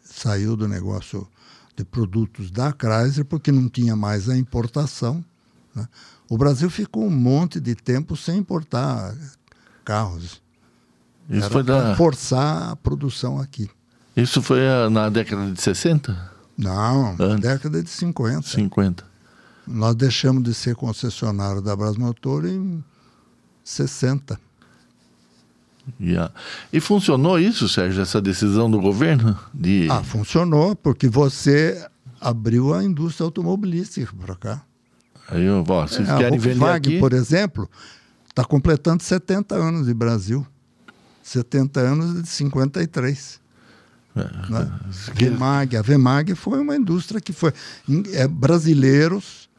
[0.01, 1.27] Saiu do negócio
[1.75, 5.23] de produtos da Chrysler porque não tinha mais a importação.
[5.75, 5.87] Né?
[6.29, 9.15] O Brasil ficou um monte de tempo sem importar
[9.83, 10.41] carros.
[11.29, 11.95] Isso Era foi da...
[11.95, 13.69] forçar a produção aqui.
[14.15, 16.31] Isso foi a- na década de 60?
[16.57, 17.39] Não, Antes.
[17.39, 18.47] década de 50.
[18.47, 19.03] 50.
[19.65, 22.83] Nós deixamos de ser concessionário da Brasmotor em
[23.63, 24.39] 60.
[25.99, 26.31] E, a-
[26.71, 29.37] e funcionou isso, Sérgio, essa decisão do governo?
[29.53, 29.87] De...
[29.91, 31.85] Ah, funcionou, porque você
[32.21, 34.61] abriu a indústria automobilística para cá.
[35.27, 36.99] Aí, ó, vocês É, a querem vender aqui?
[36.99, 37.69] por exemplo,
[38.29, 40.45] está completando 70 anos de Brasil.
[41.21, 43.39] 70 anos de 53.
[44.15, 44.71] Né?
[45.15, 45.75] que- Vemag.
[45.77, 47.51] A Vemag foi uma indústria que foi.
[48.13, 49.49] é, brasileiros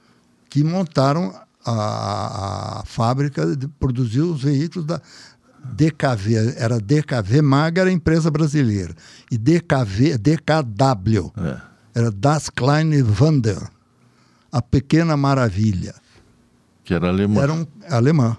[0.48, 1.34] que montaram
[1.66, 5.00] a, a fábrica de produzir os veículos da
[5.72, 6.54] DKV.
[6.56, 8.94] Era DKV, Mag era empresa brasileira.
[9.30, 11.56] E DKV, DKW, É.
[11.94, 13.58] era Das Kleine Wunder,
[14.52, 15.94] a Pequena Maravilha.
[16.84, 17.42] Que era alemão.
[17.42, 18.36] Era um alemã.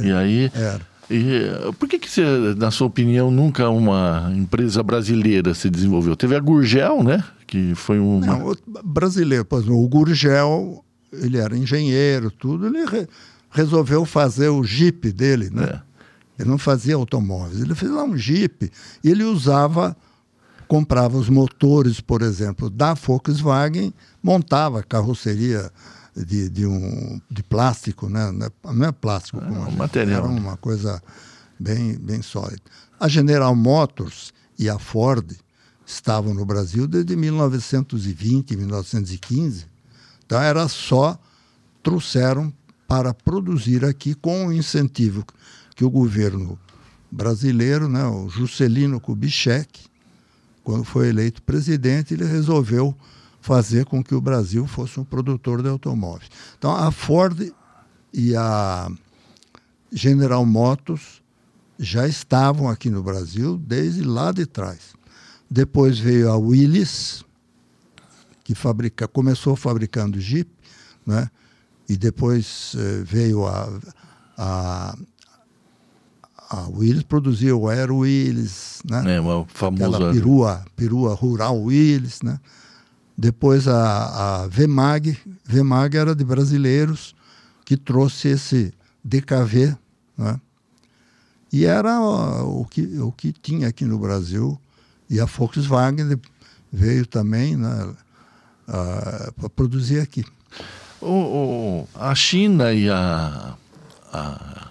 [0.00, 0.80] E aí, Era.
[1.10, 2.22] e, eh, por que, que você,
[2.56, 6.14] na sua opinião, nunca uma empresa brasileira se desenvolveu?
[6.16, 7.22] Teve a Gurgel, né?
[7.46, 8.24] Que foi uma.
[8.26, 13.08] Não, brasileiro, por exemplo, o Gurgel, ele era engenheiro, tudo, ele re-
[13.50, 15.64] resolveu fazer o Jeep dele, né?
[15.64, 15.87] É.
[16.38, 18.70] Ele não fazia automóveis, ele fez lá um Jeep
[19.02, 19.96] ele usava,
[20.68, 25.70] comprava os motores, por exemplo, da Volkswagen, montava carroceria
[26.16, 28.30] de, de, um, de plástico, né?
[28.64, 30.40] Não é- é plástico, como a um material, era né?
[30.40, 31.02] uma coisa
[31.58, 32.62] bem, bem sólida.
[33.00, 35.32] A General Motors e a Ford
[35.86, 39.66] estavam no Brasil desde 1920, 1915.
[40.26, 41.18] Então era só
[41.82, 42.52] trouxeram
[42.86, 45.24] para produzir aqui com o incentivo
[45.78, 46.58] que o governo
[47.08, 49.86] brasileiro, né, o Juscelino Kubitschek,
[50.64, 52.92] quando foi eleito presidente, ele resolveu
[53.40, 56.28] fazer com que o Brasil fosse um produtor de automóveis.
[56.58, 57.54] Então a Ford
[58.12, 58.90] e a
[59.92, 61.22] General Motors
[61.78, 64.96] já estavam aqui no Brasil desde lá de trás.
[65.48, 67.24] Depois veio a Willys,
[68.42, 70.50] que fabrica, começou fabricando Jeep,
[71.06, 71.30] né?
[71.88, 73.80] e depois eh, veio a,
[74.36, 74.98] a,
[76.50, 79.16] a Willys, produzia o Air Willys, né?
[79.16, 79.84] É, o famoso.
[79.84, 82.38] aquela perua, perua rural Willys, né?
[83.16, 87.14] Depois a, a Vemag, Vemag era de brasileiros
[87.64, 88.72] que trouxe esse
[89.04, 89.76] DKV,
[90.16, 90.40] né?
[91.52, 94.58] E era o que, o que tinha aqui no Brasil.
[95.10, 96.18] E a Volkswagen
[96.70, 97.94] veio também né,
[98.66, 100.24] para produzir aqui.
[101.00, 103.54] O, o- a China e a,
[104.12, 104.67] a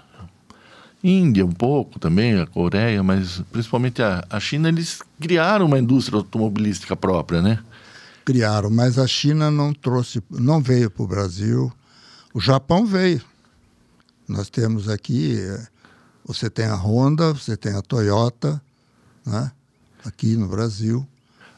[1.04, 6.18] Índia um pouco também, a Coreia, mas principalmente a, a China, eles criaram uma indústria
[6.18, 7.60] automobilística própria, né?
[8.26, 11.72] Criaram, mas a China não trouxe, não veio para o Brasil.
[12.34, 13.22] O Japão veio.
[14.28, 15.68] Nós temos aqui, eh,
[16.26, 18.62] você tem a Honda, você tem a Toyota,
[19.26, 19.52] né?
[20.06, 21.08] aqui no Brasil.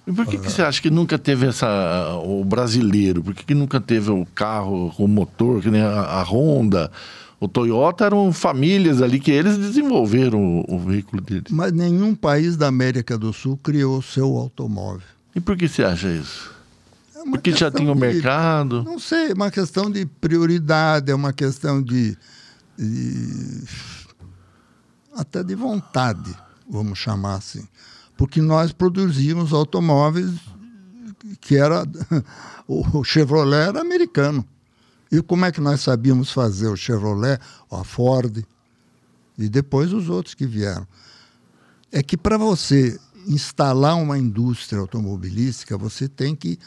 [0.06, 3.23] E por que, que você acha que nunca teve essa o brasileiro?
[3.23, 6.91] Por que, que nunca teve o carro com motor, que nem a, a Honda?
[7.39, 11.45] O Toyota eram famílias ali que eles desenvolveram o, o veículo deles.
[11.49, 15.08] Mas nenhum país da América do Sul criou o seu automóvel.
[15.36, 16.52] E por que você acha isso?
[17.15, 18.84] É Porque já tinha o de- mercado.
[18.84, 22.17] Não sei, é uma questão de prioridade, é uma questão de,
[22.78, 23.63] de-
[25.15, 26.34] até de vontade,
[26.69, 27.65] vamos chamar assim.
[28.17, 30.32] Porque nós produzíamos automóveis
[31.41, 31.84] que era
[32.67, 34.45] o Chevrolet era americano.
[35.12, 37.39] E como é que nós sabíamos fazer o Chevrolet,
[37.72, 38.43] a Ford
[39.38, 40.88] e depois os outros que vieram?
[41.91, 46.60] É que para você instalar uma indústria automobilística, você tem que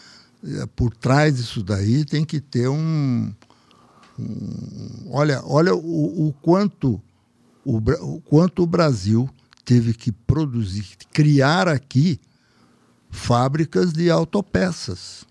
[0.45, 3.33] eh, por trás disso daí tem que ter um,
[4.19, 7.01] um- olha olha o, o quanto
[7.65, 9.31] o, o quanto o Brasil
[9.65, 12.21] teve que produzir criar aqui
[13.09, 15.25] fábricas de autopeças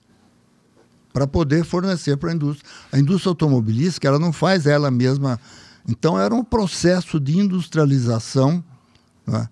[1.13, 5.39] para poder fornecer para a indústria a indústria automobilística ela não faz ela mesma
[5.87, 8.63] então era um processo de industrialização
[9.25, 9.47] né?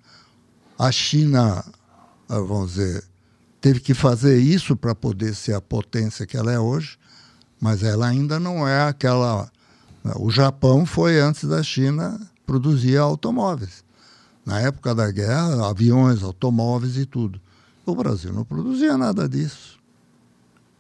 [0.78, 1.64] a China
[2.30, 3.10] ah, vamos dizer
[3.62, 6.98] teve que fazer isso para poder ser a potência que ela é hoje,
[7.60, 9.52] mas ela ainda não é aquela.
[10.16, 13.84] O Japão foi antes da China produzir automóveis.
[14.46, 17.40] Na época da guerra, aviões, automóveis e tudo.
[17.86, 19.79] O Brasil não produzia nada disso.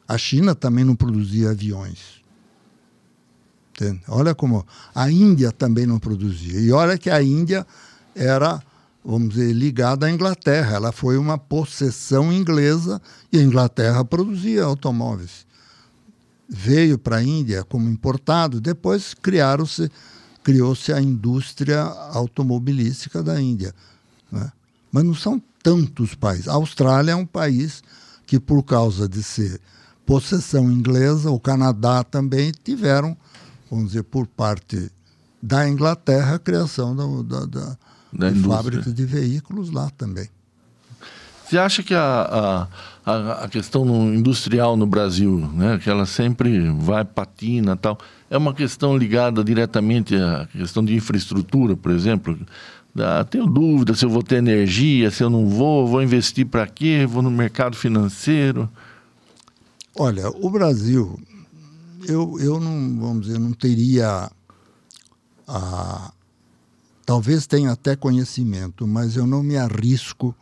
[0.09, 2.19] A China também não produzia aviões.
[3.71, 4.01] Entende?
[4.07, 4.65] Olha como.
[4.93, 6.59] A Índia também não produzia.
[6.59, 7.65] E olha que a Índia
[8.15, 8.59] era
[9.05, 10.75] vamos dizer, ligada à Inglaterra.
[10.75, 12.99] Ela foi uma possessão inglesa
[13.31, 15.45] e a Inglaterra produzia automóveis.
[16.49, 19.91] Veio para a Índia como importado, depois criaram-se
[20.43, 23.75] criou-se a indústria automobilística da Índia.
[24.31, 24.51] Né?
[24.91, 26.47] Mas não são tantos países.
[26.47, 27.83] A Austrália é um país
[28.25, 29.61] que, por causa de ser
[30.09, 33.15] possessão inglesa, o Canadá também tiveram,
[33.69, 34.91] vamos dizer, por parte
[35.39, 37.77] da Inglaterra, a criação da, da, da,
[38.11, 40.27] da de fábricas de veículos lá também.
[41.45, 42.67] Você acha que a,
[43.05, 47.99] a, a questão industrial no Brasil, né, que ela sempre vai patina tal,
[48.31, 52.35] é uma questão ligada diretamente à questão de infraestrutura, por exemplo?
[52.97, 56.65] Ah, tenho dúvida se eu vou ter energia, se eu não vou, vou investir para
[56.65, 58.67] quê, vou no mercado financeiro.
[59.95, 61.19] Olha, o Brasil,
[62.07, 64.31] eu, eu não, vamos dizer, não teria
[65.47, 66.13] a,
[67.05, 70.35] talvez tenha até conhecimento, mas eu não me arrisco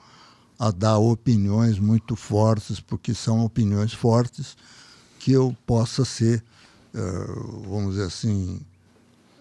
[0.60, 4.58] a dar opiniões muito fortes, porque são opiniões fortes
[5.20, 6.44] que eu possa ser,
[6.94, 8.60] uh, vamos dizer assim,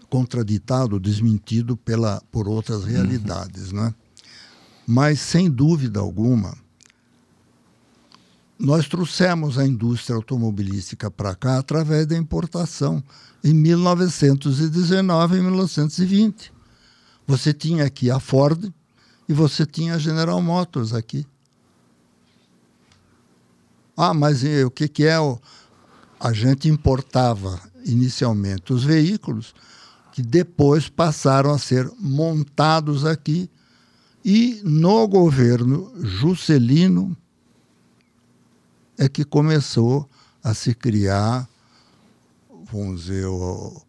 [0.08, 2.90] contraditado, desmentido pela, por outras uhum.
[2.90, 3.72] realidades.
[3.72, 3.82] Uhum.
[3.82, 3.94] Né?
[4.86, 6.56] Mas, sem dúvida alguma,
[8.58, 13.02] nós trouxemos a indústria automobilística para cá através da importação
[13.44, 16.52] em 1919 e 1920.
[17.26, 18.72] Você tinha aqui a Ford
[19.28, 21.26] e você tinha a General Motors aqui.
[23.96, 25.16] Ah, mas o que, que é?
[26.18, 29.54] A gente importava inicialmente os veículos
[30.12, 33.50] que depois passaram a ser montados aqui
[34.24, 37.16] e no governo Juscelino
[38.98, 40.08] é que começou
[40.42, 41.48] a se criar,
[42.72, 43.82] vamos dizer, o,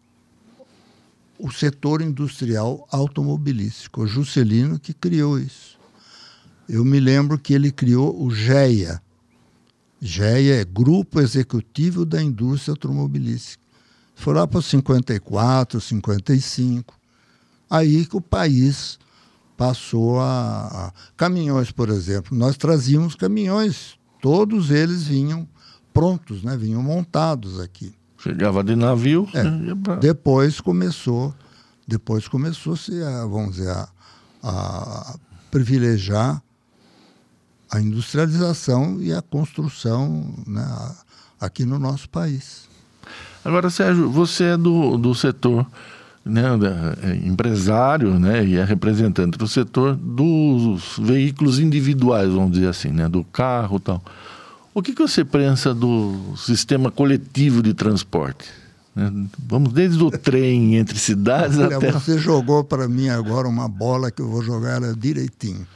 [1.38, 4.02] o setor industrial automobilístico.
[4.02, 5.78] O Juscelino que criou isso.
[6.68, 9.00] Eu me lembro que ele criou o GEA.
[10.00, 13.62] GEA é Grupo Executivo da Indústria Automobilística.
[14.14, 16.94] Foi lá para 54, 55.
[17.70, 18.98] Aí que o país
[19.56, 22.36] passou a, a, Caminhões, por exemplo.
[22.36, 25.48] Nós trazíamos caminhões, todos eles vinham
[25.92, 26.56] prontos, né?
[26.56, 27.94] vinham montados aqui.
[28.18, 29.28] Chegava de navio.
[29.32, 29.74] É.
[29.74, 29.96] Pra...
[29.96, 31.34] Depois começou,
[31.86, 33.88] depois começou-se a, vamos dizer, a,
[34.42, 35.16] a
[35.50, 36.42] privilegiar
[37.70, 40.94] a industrialização e a construção né,
[41.40, 42.68] aqui no nosso país.
[43.44, 45.66] Agora, Sérgio, você é do, do setor
[46.28, 46.42] né,
[47.02, 53.08] é empresário né, e é representante do setor dos veículos individuais, vamos dizer assim, né,
[53.08, 54.02] do carro e tal.
[54.74, 58.48] O que, que você pensa do sistema coletivo de transporte?
[58.94, 61.90] Né, vamos desde o trem entre cidades Olha, até...
[61.90, 65.66] Você jogou para mim agora uma bola que eu vou jogar direitinho.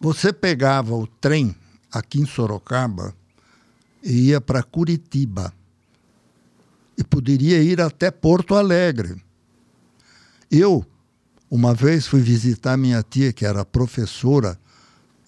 [0.00, 1.54] Você pegava o trem
[1.90, 3.14] aqui em Sorocaba
[4.02, 5.52] e ia para Curitiba.
[6.96, 9.22] E poderia ir até Porto Alegre.
[10.50, 10.84] Eu,
[11.50, 14.58] uma vez, fui visitar minha tia, que era professora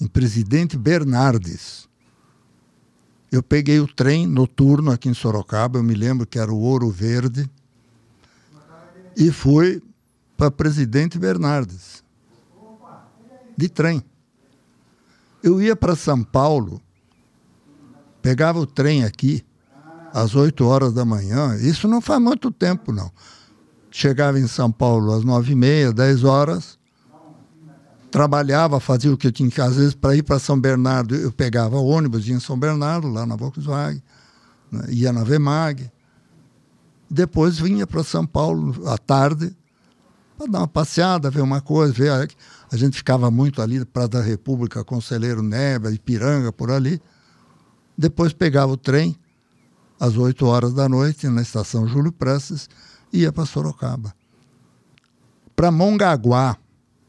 [0.00, 1.88] em Presidente Bernardes.
[3.30, 6.90] Eu peguei o trem noturno aqui em Sorocaba, eu me lembro que era o Ouro
[6.90, 7.48] Verde,
[9.16, 9.82] e fui
[10.36, 12.02] para Presidente Bernardes,
[13.56, 14.02] de trem.
[15.42, 16.80] Eu ia para São Paulo
[18.28, 19.42] Pegava o trem aqui
[20.12, 23.10] às 8 horas da manhã, isso não faz muito tempo, não.
[23.90, 26.78] Chegava em São Paulo às 9 e meia, 10 horas,
[28.10, 31.32] trabalhava, fazia o que eu tinha que, às vezes, para ir para São Bernardo, eu
[31.32, 34.02] pegava ônibus, ia em São Bernardo, lá na Volkswagen,
[34.70, 35.90] né, ia na Vemag.
[37.10, 39.56] Depois vinha para São Paulo à tarde,
[40.36, 42.30] para dar uma passeada, ver uma coisa, ver.
[42.70, 47.00] A, gente ficava muito ali, Praça da República, Conselheiro Neva, Ipiranga, por ali.
[47.96, 49.18] Depois pegava o trem
[49.98, 52.68] às 8 horas da noite na estação Júlio Prestes
[53.12, 54.14] ia para Sorocaba.
[55.56, 56.56] Para Mongaguá,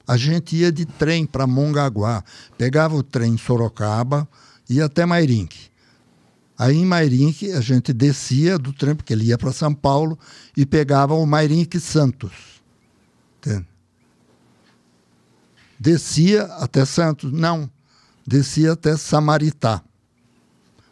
[0.07, 2.23] a gente ia de trem para Mongaguá.
[2.57, 4.27] Pegava o trem em Sorocaba
[4.67, 5.69] e ia até Mairinque.
[6.57, 10.17] Aí em Mairinque a gente descia do trem, porque ele ia para São Paulo,
[10.57, 12.31] e pegava o Mairinque Santos.
[13.37, 13.67] Entende?
[15.79, 17.31] Descia até Santos?
[17.31, 17.69] Não.
[18.27, 19.81] Descia até Samaritá.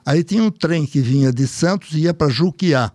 [0.07, 2.93] Aí tinha um trem que vinha de Santos e ia para Juquiá.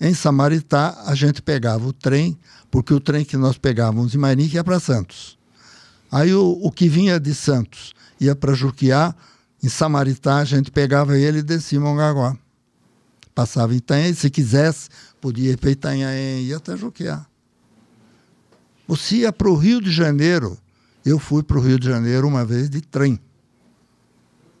[0.00, 2.36] Em Samaritá, a gente pegava o trem,
[2.68, 5.38] porque o trem que nós pegávamos em Marinho ia para Santos.
[6.10, 9.14] Aí o, o, que vinha de Santos ia para Juquiá,
[9.62, 12.36] em Samaritá a gente pegava ele e descia Mongaguá.
[13.32, 14.88] Passava em Itanhaém, se quisesse,
[15.20, 17.24] podia ir para Itanhaém e até Juquiá.
[18.88, 20.58] Você ia para o Rio de Janeiro,
[21.06, 23.16] eu fui para o Rio de Janeiro uma vez de trem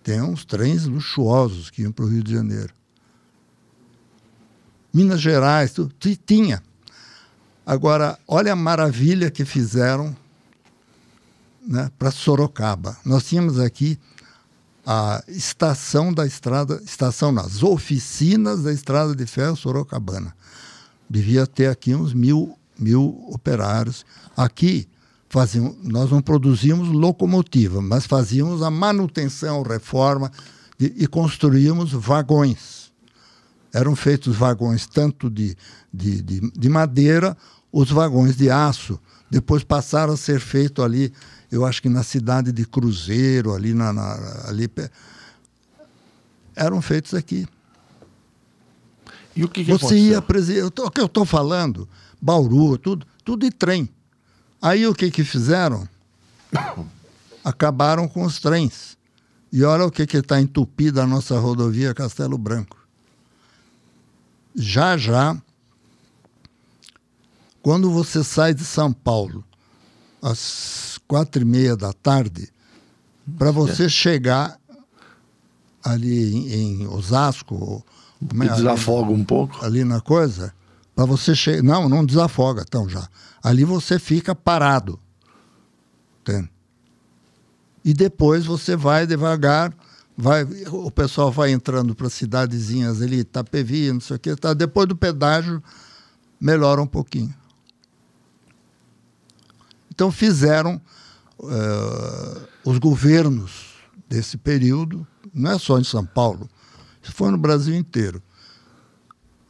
[0.02, 2.72] tem uns trens luxuosos que iam para o Rio de Janeiro.
[4.92, 5.94] Minas Gerais, tudo,
[6.26, 6.62] tinha.
[7.64, 10.16] Agora, olha a maravilha que fizeram
[11.66, 12.96] né, para Sorocaba.
[13.04, 13.98] Nós tínhamos aqui
[14.84, 20.34] a estação da estrada, estação nas oficinas da estrada de ferro Sorocabana.
[21.08, 24.04] Devia ter aqui uns mil, mil operários.
[24.36, 24.88] Aqui
[25.30, 30.30] faziam, nós não produzíamos locomotiva, mas fazíamos a manutenção, reforma
[30.78, 32.92] e construíamos vagões.
[33.72, 35.56] Eram feitos vagões tanto de,
[35.92, 37.34] de, de, de madeira,
[37.72, 39.00] os vagões de aço.
[39.30, 41.12] Depois passaram a ser feitos ali
[41.50, 44.70] eu acho que na cidade de Cruzeiro, ali, na, na ali
[46.54, 47.46] eram feitos aqui.
[49.34, 50.12] E o que, que Você aconteceu?
[50.12, 51.88] ia presidente, o que eu estou falando,
[52.20, 53.88] Bauru, tudo, tudo de trem.
[54.60, 55.88] Aí o que que fizeram?
[57.44, 58.98] Acabaram com os trens.
[59.52, 62.76] E olha o que que está entupido a nossa rodovia Castelo Branco.
[64.54, 65.36] Já já,
[67.62, 69.44] quando você sai de São Paulo,
[70.22, 72.48] às quatro e meia da tarde,
[73.38, 74.58] para você chegar
[75.82, 76.52] ali em,
[76.82, 77.84] em Osasco,
[78.32, 79.64] Me desafoga um pouco.
[79.64, 80.52] ali na coisa,
[81.00, 81.62] para você chegar.
[81.62, 83.08] Não, não desafoga, então já.
[83.42, 84.98] Ali você fica parado.
[86.20, 86.50] Entende?
[87.82, 89.72] E depois você vai devagar,
[90.14, 94.86] vai, o pessoal vai entrando para cidadezinhas ali, Itapevi, não sei o que, tá, depois
[94.86, 95.62] do pedágio
[96.38, 97.34] melhora um pouquinho.
[99.90, 100.78] Então fizeram
[101.38, 103.70] uh, os governos
[104.06, 106.46] desse período, não é só em São Paulo,
[107.00, 108.22] foi no Brasil inteiro.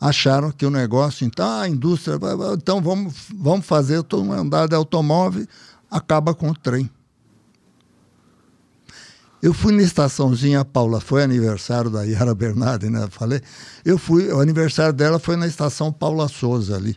[0.01, 2.19] Acharam que o negócio, então, a indústria,
[2.57, 5.47] então vamos, vamos fazer todo um andar de automóvel,
[5.91, 6.91] acaba com o trem.
[9.43, 13.09] Eu fui na estaçãozinha Paula, foi aniversário da Yara Bernardi, né?
[13.11, 13.41] Falei.
[13.85, 16.97] Eu fui, o aniversário dela foi na estação Paula Souza ali,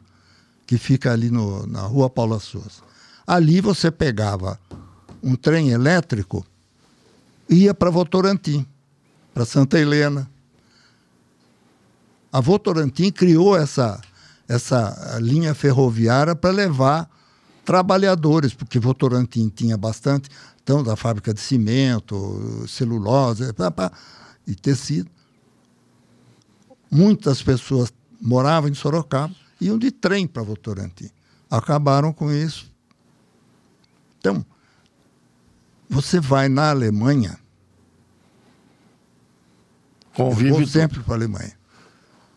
[0.66, 2.84] que fica ali no, na rua Paula Souza.
[3.26, 4.60] Ali você pegava
[5.22, 6.46] um trem elétrico,
[7.50, 8.66] ia para Votorantim,
[9.34, 10.30] para Santa Helena.
[12.34, 14.02] A Votorantim criou essa,
[14.48, 17.08] essa linha ferroviária para levar
[17.64, 20.32] trabalhadores, porque Votorantim tinha bastante,
[20.64, 23.92] então, da fábrica de cimento, celulose pá, pá,
[24.48, 25.12] e tecido.
[26.90, 31.12] Muitas pessoas moravam em Sorocaba, iam de trem para Votorantim.
[31.52, 32.74] Acabaram com isso,
[34.18, 34.44] então,
[35.88, 37.38] você vai na Alemanha.
[40.16, 41.63] Convive eu vou sempre para a Alemanha.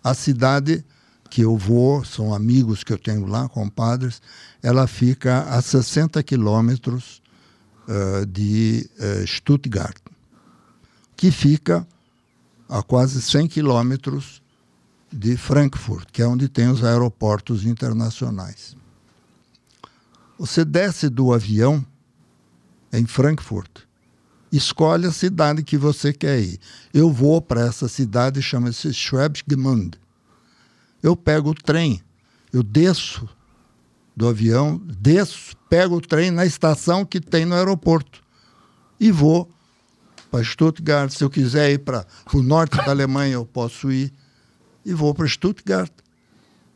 [0.06, 0.84] A cidade
[1.28, 4.22] que eu vou, são amigos que eu tenho lá, compadres,
[4.62, 7.20] ela fica a 60 quilômetros
[7.88, 10.00] uh, de uh, Stuttgart,
[11.16, 11.84] que fica
[12.68, 14.40] a quase 100 quilômetros
[15.12, 18.76] de Frankfurt, que é onde tem os aeroportos internacionais.
[20.38, 21.84] Você desce do avião
[22.92, 23.80] em Frankfurt,
[24.52, 26.58] escolhe a cidade que você quer ir.
[26.92, 29.94] Eu vou para essa cidade, chama-se Schwäbisch Gmünd.
[31.02, 32.02] Eu pego o trem,
[32.52, 33.28] eu desço
[34.16, 38.22] do avião, desço, pego o trem na estação que tem no aeroporto
[38.98, 39.48] e vou
[40.30, 41.10] para Stuttgart.
[41.10, 44.12] Se eu quiser ir para o norte da Alemanha, eu posso ir
[44.84, 45.92] e vou para Stuttgart.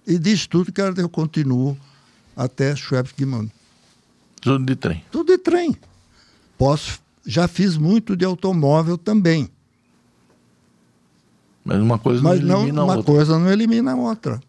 [0.06, 1.76] E de Stuttgart eu continuo
[2.36, 3.50] até Schwäbisch Gmünd.
[4.40, 5.04] Tudo de trem.
[5.10, 5.76] Tudo de trem.
[6.56, 7.00] Posso,
[7.30, 9.48] já fiz muito de automóvel também.
[11.64, 13.12] Mas uma coisa Mas não não, elimina uma a outra.
[13.12, 14.40] coisa não elimina a outra.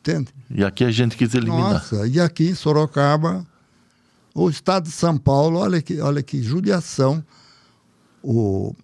[0.00, 0.28] Entende?
[0.50, 1.72] E aqui a gente quis eliminar.
[1.74, 3.44] Nossa, e aqui em Sorocaba,
[4.34, 7.24] o estado de São Paulo, olha que, olha que judiação.
[8.22, 8.74] O,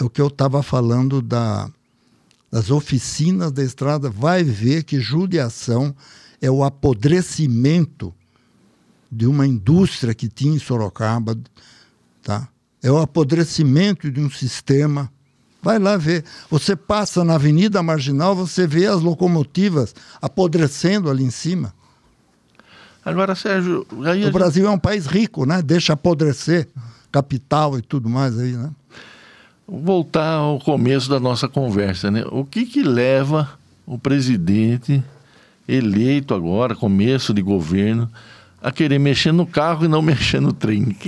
[0.00, 1.68] é o que eu estava falando da,
[2.50, 5.94] das oficinas da estrada, vai ver que judiação
[6.40, 8.14] é o apodrecimento
[9.10, 11.36] de uma indústria que tinha em Sorocaba,
[12.22, 12.48] tá?
[12.82, 15.10] É o apodrecimento de um sistema.
[15.62, 16.24] Vai lá ver.
[16.50, 21.74] Você passa na Avenida Marginal, você vê as locomotivas apodrecendo ali em cima.
[23.04, 25.62] Agora, Sérgio, aí O gente- Brasil é um país rico, né?
[25.62, 26.68] Deixa apodrecer
[27.10, 28.70] capital e tudo mais aí, né?
[29.70, 32.24] voltar ao começo da nossa conversa, né?
[32.32, 33.50] O que que leva
[33.86, 35.02] o presidente
[35.68, 38.10] eleito agora, começo de governo,
[38.60, 40.96] a querer mexer no carro e não mexer no trem?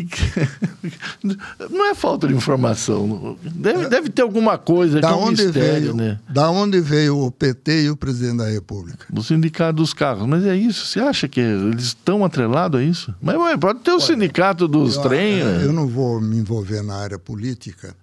[1.71, 3.39] Não é falta de informação.
[3.43, 6.19] Deve, deve ter alguma coisa que Da onde, mistério, veio, né?
[6.29, 9.07] da onde veio o PT e o presidente da República?
[9.11, 10.27] Do sindicato dos carros.
[10.27, 10.87] Mas é isso.
[10.87, 13.15] Você acha que eles estão atrelados a isso?
[13.21, 15.45] Mas ué, pode ter o sindicato dos trens.
[15.45, 15.65] né?
[15.65, 17.95] Eu não vou me envolver na área política,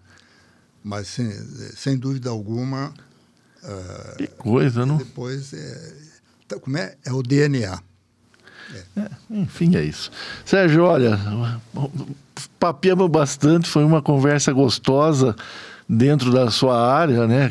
[0.83, 1.31] mas sem,
[1.75, 2.93] sem dúvida alguma
[3.63, 4.97] Uh, que coisa, não?
[4.97, 5.93] Depois, é,
[6.45, 6.95] então, como é?
[7.03, 7.77] É o DNA.
[8.95, 9.07] É.
[9.31, 10.11] Enfim, é isso.
[10.45, 11.19] Sérgio, olha,
[12.59, 15.35] papiamos bastante, foi uma conversa gostosa
[15.89, 17.49] dentro da sua área, né?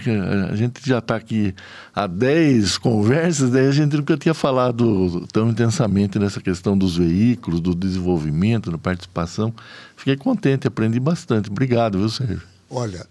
[0.51, 1.55] A gente já está aqui
[1.95, 7.61] há 10 conversas, daí a gente nunca tinha falado tão intensamente nessa questão dos veículos,
[7.61, 9.55] do desenvolvimento, da participação.
[9.97, 11.51] Fiquei contente, aprendi bastante.
[11.51, 12.43] Obrigado, viu, Sérgio?
[12.69, 13.07] Olha,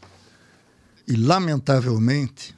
[1.08, 2.56] e lamentavelmente,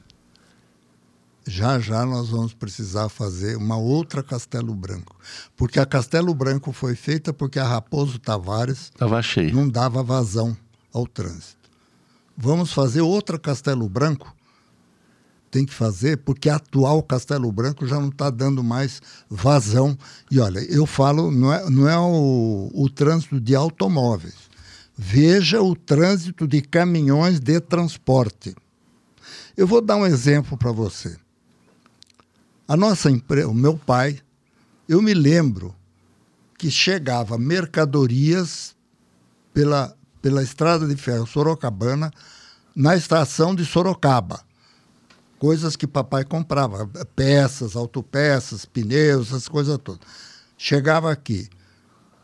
[1.48, 5.16] já já nós vamos precisar fazer uma outra Castelo Branco.
[5.56, 8.92] Porque a Castelo Branco foi feita porque a Raposo Tavares
[9.52, 10.56] não dava vazão
[10.92, 11.56] ao trânsito.
[12.36, 14.34] Vamos fazer outra Castelo Branco?
[15.50, 19.96] Tem que fazer porque a atual Castelo Branco já não está dando mais vazão.
[20.30, 24.36] E olha, eu falo, não é, não é o, o trânsito de automóveis.
[24.96, 28.54] Veja o trânsito de caminhões de transporte.
[29.56, 31.16] Eu vou dar um exemplo para você.
[32.68, 34.20] A nossa empresa, o meu pai,
[34.86, 35.74] eu me lembro
[36.58, 38.76] que chegava mercadorias
[39.54, 42.12] pela, pela estrada de ferro Sorocabana
[42.76, 44.44] na estação de Sorocaba.
[45.38, 50.06] Coisas que papai comprava, peças, autopeças, pneus, essas coisas todas.
[50.58, 51.48] Chegava aqui.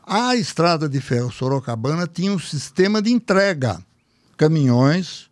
[0.07, 3.82] A estrada de ferro Sorocabana tinha um sistema de entrega.
[4.36, 5.30] Caminhões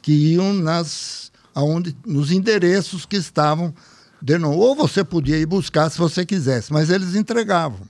[0.00, 3.74] que iam nas, aonde, nos endereços que estavam
[4.24, 4.58] de novo.
[4.58, 7.86] Ou você podia ir buscar se você quisesse, mas eles entregavam.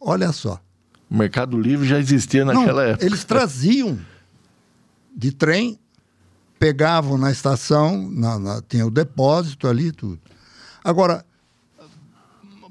[0.00, 0.60] Olha só.
[1.08, 3.06] O Mercado Livre já existia naquela Não, época.
[3.06, 3.98] Eles traziam
[5.16, 5.78] de trem,
[6.58, 10.20] pegavam na estação, na, na, tinha o depósito ali tudo.
[10.82, 11.24] Agora,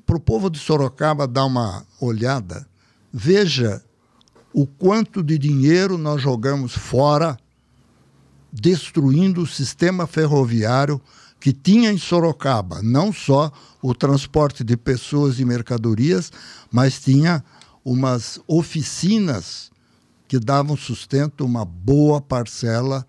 [0.05, 2.67] para o povo de Sorocaba dar uma olhada,
[3.11, 3.81] veja
[4.53, 7.37] o quanto de dinheiro nós jogamos fora,
[8.51, 11.01] destruindo o sistema ferroviário
[11.39, 16.31] que tinha em Sorocaba não só o transporte de pessoas e mercadorias,
[16.71, 17.43] mas tinha
[17.85, 19.71] umas oficinas
[20.27, 23.07] que davam sustento a uma boa parcela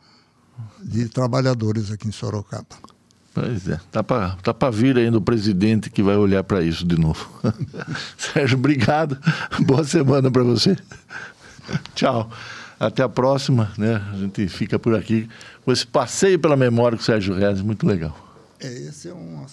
[0.83, 2.77] de trabalhadores aqui em Sorocaba.
[3.35, 6.99] Pois é, tá para tá vir ainda o presidente que vai olhar para isso de
[6.99, 7.29] novo.
[8.17, 9.19] Sérgio, obrigado.
[9.61, 10.77] Boa semana para você.
[11.95, 12.31] Tchau.
[12.81, 14.01] Até a próxima, né?
[14.13, 15.29] A gente fica por aqui
[15.69, 18.17] com esse passeio pela memória com o Sérgio Reis, muito legal.
[18.59, 19.45] É, esse é um